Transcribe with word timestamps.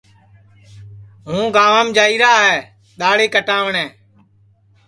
ہُوں 1.27 1.45
گانٚوانٚم 1.55 1.87
جائیرا 1.97 2.31
ہے 2.45 2.57
دہاڑی 2.99 3.27
کٹاوٹؔیں 3.33 3.89